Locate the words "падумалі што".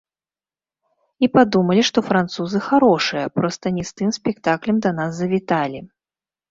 1.35-1.99